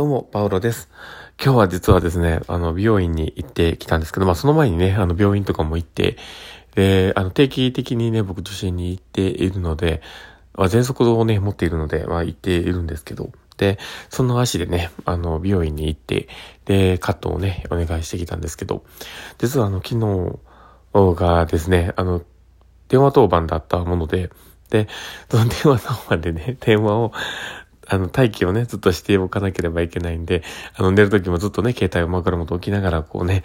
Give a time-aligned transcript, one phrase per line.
[0.00, 0.88] どうも、パウロです。
[1.38, 6.16] 今日は実はですね、あの、美容院に行ってきたんですけど、まあ、その前にね、あの、病院とかも行って、
[6.74, 10.00] で、あの、定期的にね、僕受診に行っているので、
[10.54, 13.78] まあ、喘息をね、持っているので、まあ、行っているんですけど、で、
[14.08, 16.28] その足でね、あの、美容院に行って、
[16.64, 18.84] で、カットをね、お願いしてきたんですけど、
[19.36, 20.00] 実はあの、昨
[20.94, 22.22] 日がですね、あの、
[22.88, 24.30] 電話当番だったもので、
[24.70, 24.88] で、
[25.28, 27.12] その電話当番でね、電話を、
[27.90, 30.44] あの、待機をね、ずっとしておかなければいけないんで、
[30.76, 33.42] あの、寝るときもずっとね、携帯を枕元置きながら、こうね、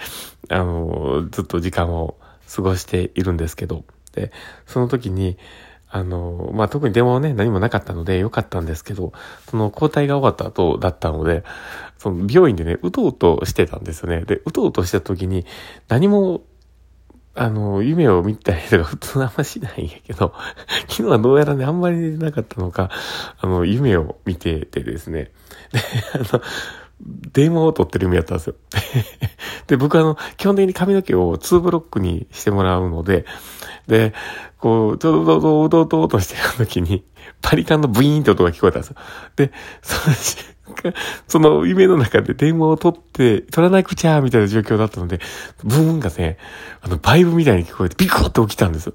[0.49, 2.15] あの、ずっと時間を
[2.53, 4.31] 過ごしているんですけど、で、
[4.67, 5.37] その時に、
[5.89, 9.13] あの、まあ、特に電話はね、何もなかったのでよかったんですけど、
[9.49, 11.43] その交代が終わった後だったので、
[11.97, 14.21] その病院でね、うとうとしてたんですよね。
[14.21, 15.45] で、うとうとした時に、
[15.87, 16.43] 何も
[17.35, 20.33] あの、夢を見たりとか普通あんましないんやけど、
[20.87, 22.89] 昨日はどうやらね、あんまり寝てなかったのか、
[23.39, 25.31] あの、夢を見ててですね。
[25.71, 25.81] で、
[26.13, 26.41] あの、
[27.33, 28.55] 電話を取ってる夢やったんですよ。
[29.67, 33.25] で、僕はあの、基本的に髪の毛を2ブロックにしてもらうので、
[33.87, 34.13] で、
[34.57, 37.03] こう、ちょうど、どうどうどうとしてる時に、
[37.41, 38.95] パリカンのブイーンって音が聞こえたんですよ。
[39.35, 40.15] で、その
[41.27, 45.19] その夢の中で電話を取って、取らなくちゃみたいな状況だったので、
[45.63, 46.37] ブーンがね、
[46.81, 48.93] あの、バイブみたいに聞こえて、ビクッて起きたんですよ。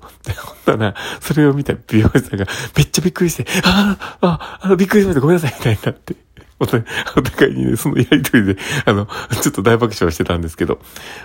[0.66, 6.16] ほんなら、それを見た美容師さんがめっちゃびっくりして、ああ、ああ、びっくりしました、ごめんなさい、みたいになって。
[6.60, 9.08] お互いにね、そのやりとりで、あの、
[9.40, 10.78] ちょっと大爆笑してたんですけど、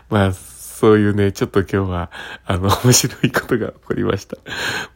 [0.10, 0.34] まあ、
[0.76, 2.12] そういうね、ちょっと今日は、
[2.46, 4.36] あの、 面白いことが起こりました。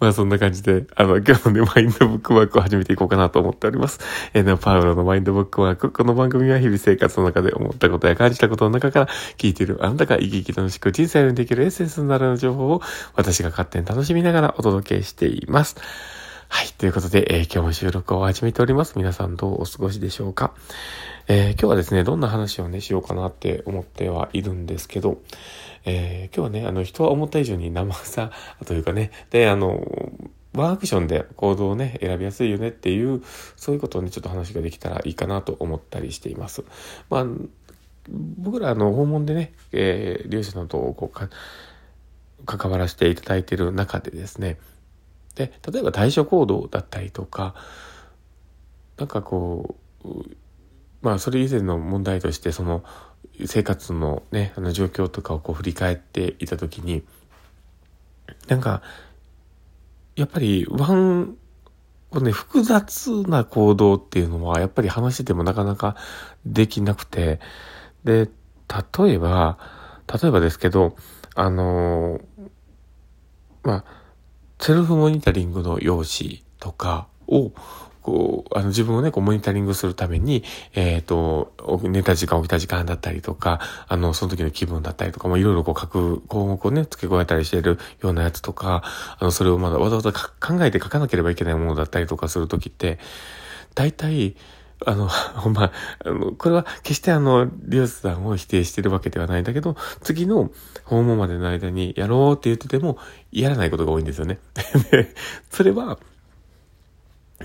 [0.01, 4.01] まあそんな感じで、あの、今日のね、マインドブックマークを始めていこうかなと思っております。
[4.33, 5.89] えー、ね、パウロのマインドブックマーク。
[5.89, 12.81] この番組は日々生活の中で思ったことや感じたことの中から聞いているあなたが生き生き楽しく人生をできるエッセンスになる情報を
[13.15, 15.77] 私が勝手に楽しみながらお届けしています。
[16.51, 16.67] はい。
[16.79, 18.97] ということで、えー、今日も収録を始めております。
[18.97, 20.55] 皆さんどうお過ごしでしょうか？
[21.27, 25.21] えー、今日はですね、どんな話をね、しようかなって思ってはいるんですけど、
[25.85, 28.31] えー、今日はね、あの、人は思った以上に生さ
[28.65, 30.11] というかね、で、あの、
[30.55, 33.21] ワンアクションで行動をね、選びやすいよねっていう、
[33.55, 36.63] そういうことをね、ちょっと話ができたらいいかなと思ったりしています。
[37.11, 37.25] まあ、
[38.09, 41.29] 僕らの訪問でね、えー、利用者などをこうか、
[42.47, 44.57] 関わらせていただいている中でですね、
[45.39, 47.55] で、例えば対処行動だったりとか、
[48.97, 50.07] なんかこう、
[51.01, 52.83] まあそれ以前の問題としてその
[53.45, 57.03] 生活のね、あの状況とかをこう振り返っていたときに、
[58.49, 58.81] なんか、
[60.17, 61.37] やっぱりワン、
[62.09, 65.95] こね、複雑な行動っていうのはやっぱり話しててもなかなか
[66.45, 67.39] できなくて、
[68.03, 68.29] で、
[68.99, 69.57] 例えば、
[70.21, 70.97] 例えばですけど、
[71.35, 72.19] あの
[73.63, 73.98] まあ、
[74.59, 77.51] セルフモニタリングの用紙とかを、
[78.01, 80.43] こう、あの自分をね、こうモニタリングするために、
[80.73, 81.53] えっ、ー、と、
[81.83, 88.83] 寝た時間、起きた時間だったりとか、あの、その時の気分だったりとか、もいろいろこう書く項目をね、付け加えたりしているようなやつとか、
[89.17, 92.99] あの、それをまだわざわざ考えて書かなければいけないものだったりとかするときって、
[93.75, 94.35] 大体、
[94.85, 95.71] あの、 ほんま、
[96.03, 100.51] あの、これは決してあの、リオスさんを否定してるわけではないんだけど、次の
[100.85, 102.97] 訪問までの間にやろうって言ってても、
[103.31, 104.39] やらないことが多いんですよね。
[105.51, 105.99] それは、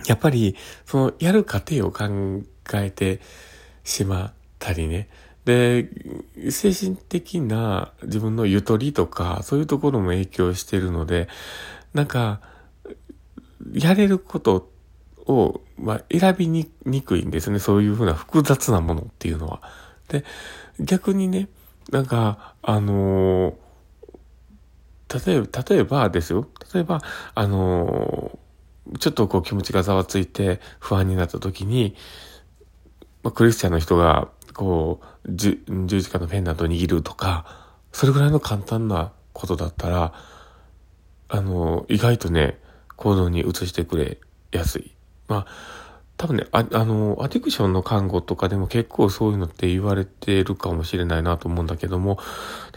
[0.06, 0.56] やっぱり、
[0.86, 2.42] その、やる過程を考
[2.74, 3.20] えて
[3.84, 5.08] しまったりね。
[5.44, 5.90] で、
[6.50, 11.28] 精神的な自分のゆとりとか、そういうところも影響してるので、
[11.92, 12.40] なんか、
[13.72, 14.73] やれることって
[15.26, 16.66] を、まあ、選びに
[17.02, 17.58] くいんですね。
[17.58, 19.62] そういうふうな複雑なものっていうのは。
[20.08, 20.24] で、
[20.80, 21.48] 逆にね、
[21.90, 26.48] なんか、あのー、例えば、例えばですよ。
[26.72, 27.02] 例えば、
[27.34, 31.94] あのー、ちょっとこう気持ちがざわついて不安になった時に、
[33.22, 37.46] まあ、クリスチャンの人が、こう、十字架のペンダントを握るとか、
[37.92, 40.12] それぐらいの簡単なことだったら、
[41.28, 42.60] あのー、意外とね、
[42.96, 44.18] 行動に移してくれ
[44.52, 44.93] やすい。
[45.28, 45.46] まあ、
[46.16, 52.18] 多分ね、ああの、アディクションの看護とかでも結構そういうのって言われてるかもしれないなと思うんだけども、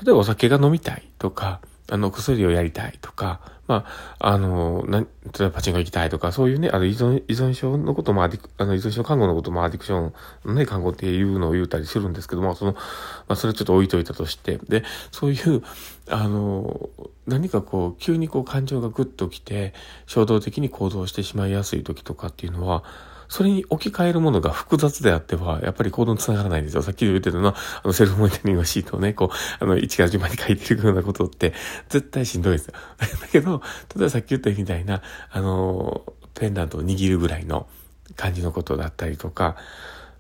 [0.03, 3.85] 例えばお酒が飲みたいとか、あの、薬をやりたいとか、ま
[4.19, 5.05] あ、あの、な、例
[5.39, 10.13] えばパチンコ行きたいとか、そういうね、あの、依存、依存症のこともアディク、あの、依存症看護のこともアディクション
[10.45, 12.81] のね、看護っていうのを言うたりするんですけども、その、ま
[13.29, 15.63] あ、それちょっと置いといたとして、で、そういう、
[16.09, 16.89] あの、
[17.27, 19.73] 何かこう、急にこう感情がグッときて、
[20.05, 22.83] 衝動的に行動してしまいやすい時とかっていうのは、
[23.27, 26.81] それに置き換えるものが複雑であっては、やっぱり行動につながらないんですよ。
[26.81, 31.53] さっき言ってたのは、あの、セルフモニタリングシートをね、こう、あの、1から10番に書いてるようなことって、
[31.89, 32.73] 絶対しんどいですよ。
[33.21, 33.61] だけど、
[33.95, 36.03] 例えばさっき言ったみたいな、あの、
[36.33, 37.67] ペンダントを握るぐらいの
[38.15, 39.57] 感じのことだったりとか、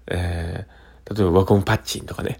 [0.07, 0.77] えー
[1.15, 2.39] 例えばワコンパッチンとかね、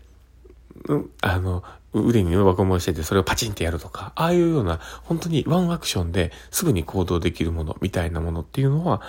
[0.88, 1.64] うん、あの、
[2.06, 9.02] 腕に輪ゴムをしててそれをパチンってやるとか、ああいうような本当にワンアクションですぐに行動できるものみたいなものっていうのは、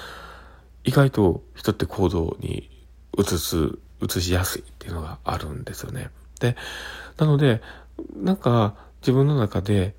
[0.84, 2.70] 意外と人って行動に
[3.18, 6.10] 移す、移しやすいっていうのがあるんですよね。
[6.40, 6.56] で、
[7.18, 7.60] なので、
[8.16, 9.94] なんか自分の中で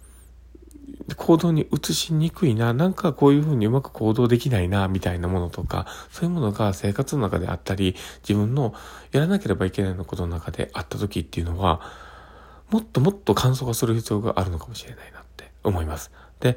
[1.15, 7.95] 行動に移しにくいな、なんかこういうふうにうまく行動できないな、みたいなものとか、そういうものが生活の中であったり、
[8.27, 8.73] 自分の
[9.11, 11.81] やらなければいけないことの中であった時っていうのは、
[12.69, 16.11] もっともっと簡素化する必要があるのかもしれないなって思います。
[16.39, 16.55] で、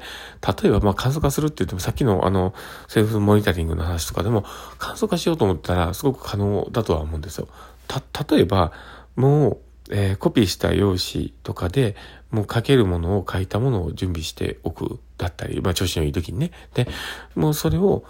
[0.63, 2.53] 例えば、まあ、簡素化するって言っても、さっきのあの、
[2.87, 4.45] セルフモニタリングの話とかでも、
[4.77, 7.47] 簡素化しようと思ったら、すごく可能だとは思うんですよ。
[7.87, 8.01] た、
[8.33, 8.71] 例えば、
[9.15, 9.57] もう、
[9.91, 11.95] えー、コピーした用紙とかで、
[12.31, 16.51] もう書けるものを書いたものを準備しておくだったり、まあ調子のいい時にね。
[16.73, 16.87] で、
[17.35, 18.05] もうそれを、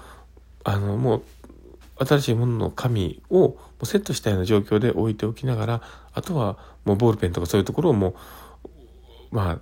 [0.64, 1.24] あの、もう、
[2.06, 5.82] 新しいものの紙をセットしたような状況で置いておきながら、
[6.14, 8.16] あとはもうボールペンとかそういうところをもう、
[9.34, 9.60] まあ、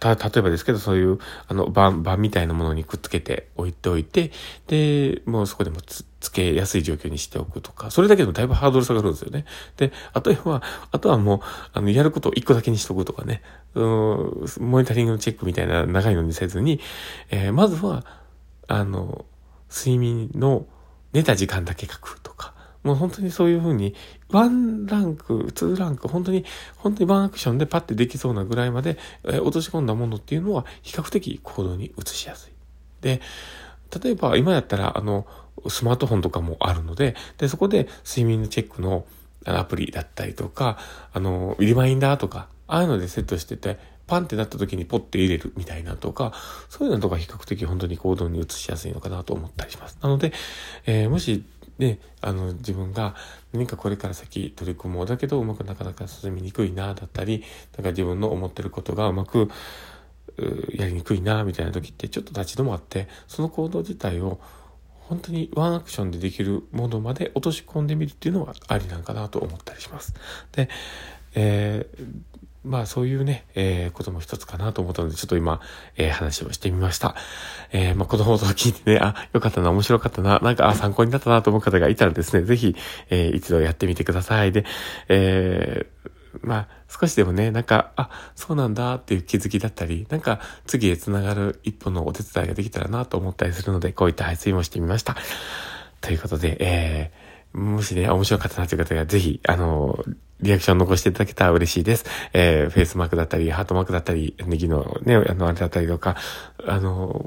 [0.00, 4.32] た、例えばですけど、そういう、あの、盤、盤みたいなものにくっつけて置いておいて、
[4.66, 9.44] で、もうそこでもつ、つけやすい状況にしておくとか、それだけでもだいぶハードル下がるんですよね。
[9.76, 11.40] で、あとは、あとはもう、
[11.72, 13.42] あの、やることを一個だけにしとくとかね、
[13.74, 16.80] うん、モニタリングのチェックみたいな長いのにせずに、
[17.30, 18.04] えー、まずは、
[18.66, 19.24] あの、
[19.70, 20.66] 睡眠の
[21.12, 23.94] 寝た時間だけ書くとか、もう本当にそういうふうに、
[24.30, 26.44] ワンランク、ツーランク、本当に、
[26.76, 32.52] 本当にワンアクションでパッてできそうなぐらいまで、え、落とし込んだものっていうのは、比較的行動に移しやすい。
[33.02, 33.20] で、
[34.02, 35.26] 例えば今やったら、あの、
[35.68, 39.04] スマートフォンとかもあるので、で、そこで睡眠のチェックの
[39.44, 40.78] アプリだったりとか、
[41.12, 46.32] あの、リマインダーとか、ああいうのでセットしてて、パンってなった時にポッて入れるみたいなとか、
[46.68, 49.98] そういうのとか比較的本当に行動に移しやすいのかなと思ったりします。
[50.02, 50.32] なので、
[50.86, 51.44] えー、もし
[51.78, 53.14] で、あの、自分が
[53.52, 57.44] 何かこれから先取り組もうだけどうまくなかなか進みにくいな、だったり、
[57.76, 59.50] だか自分の思ってることがうまく、
[60.74, 64.38] やりにくいな、みたいな時ってちょっと立ち止まって、その行動自体を
[65.00, 70.14] 本当にワンアクションでできるものまで落とし込んでみるっていうのはありなんかなと思ったりします。
[70.52, 70.68] で、
[71.34, 72.06] えー
[72.64, 75.60] まあそういうね、えー、ことも一つかなと思ったので、ちょっと今、
[75.96, 77.16] えー、話をしてみました。
[77.72, 82.76] えー、まあこの放送を聞いてね、あ、よかったな、面白かったな、なんか、あ、参考になったなと思う方がいたらですね、ぜひ、
[83.10, 84.52] えー、一度やってみてください。
[84.52, 84.64] で、
[85.08, 95.16] えー、まあ、少しでもね、なんか、あ、そうなんだっていう気づきだったり、なんか、次へ繋がる一歩のお手伝いができたらなと思ったりするので、こういった配信もしてみました。
[96.00, 100.02] ということで、えー、もしね、面白かったなという方が、ぜひ、あの、
[100.40, 102.04] リアクション残していただけたら嬉しいです。
[102.32, 106.16] えー、フェイスマークだったり、ハートマークだったり、ネギのね、あの、あれだったりとか、
[106.66, 107.24] あの、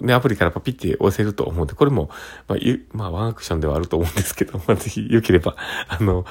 [0.00, 2.08] ね、アプリからパピって押せると思うんで、これも、
[2.46, 2.58] まあ、
[2.92, 5.56] まあ、ワンアクションではあると思うんですけど、まあ、ぜひ、良ければ、
[5.88, 6.24] あの、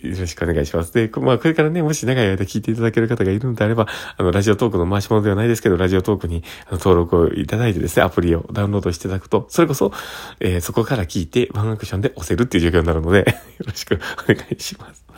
[0.00, 0.92] よろしくお願いします。
[0.92, 9.92] で、まあ、これからね、もし長い間聞いていただける方がいるのであれば、あの、ラジオトークの回し物ではないですけど、ラジオトークに登録をいただいてですね、アプリをダウンロードしていただくと、それこそ、
[10.40, 13.18] えー、そこから聞いて、ワンアクションで押せるっていう状況になるので
[13.58, 15.09] よろしくお願いします。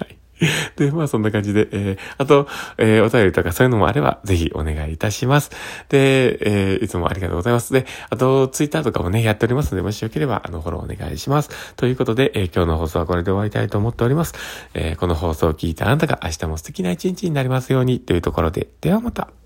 [0.77, 2.49] で、まあそんな感じで、えー、あと、
[2.79, 5.51] えー、お便りとかそういうのもあれば、ぜひお願いいたします。
[5.89, 6.39] で、
[6.75, 7.73] えー、いつもありがとうございます。
[7.73, 11.75] で、あと、ツイッターとかもね、やっておりますので、もしよければ、あの、フォローお願いします。
[11.77, 14.35] ということで、えー、今日の放送はこれで終わりたいと思っております。
[14.75, 19.42] えー、この放送を聞いたあなたが明日も素敵な一日になりますように、というところで、ではまた。